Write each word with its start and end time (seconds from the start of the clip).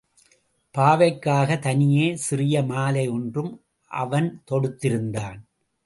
பாவைக்காகத் 0.77 1.59
தனியே 1.59 2.15
சிறிய 2.15 2.63
மாலை 2.63 3.07
ஒன்றும் 3.07 3.53
அவன் 3.91 4.43
தொடுத்திருந்தான். 4.51 5.39